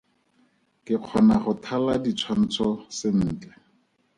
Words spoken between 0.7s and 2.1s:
Ke kgona go thala